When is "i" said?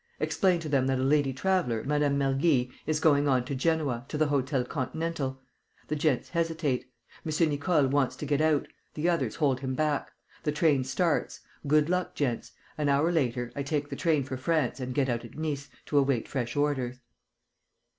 13.55-13.61